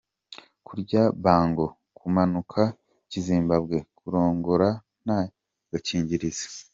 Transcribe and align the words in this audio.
Kurya 0.67 1.01
bango, 1.23 1.65
kumanuka 1.97 2.61
kizimbabwe: 3.09 3.77
kurongora 3.97 4.69
nta 5.03 5.19
gakingirizo. 5.71 6.47